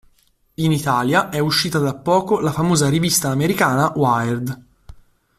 In 0.55 0.71
Italia 0.71 1.29
è 1.29 1.37
uscita 1.37 1.77
da 1.77 1.93
poco 1.93 2.39
la 2.39 2.51
famosa 2.51 2.89
rivista 2.89 3.29
americana 3.29 3.91
Wired. 3.95 4.63